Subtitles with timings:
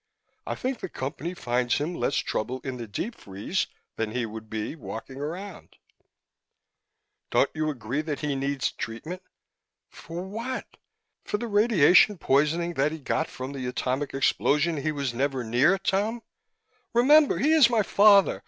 [0.47, 3.67] I think the Company finds him less trouble in the deep freeze
[3.97, 5.75] than he would be walking around."
[7.29, 9.21] "But don't you agree that he needs treatment?"
[9.91, 10.65] "For what?
[11.23, 15.77] For the radiation poisoning that he got from the atomic explosion he was nowhere near,
[15.77, 16.23] Tom?
[16.95, 18.39] Remember, he is my father!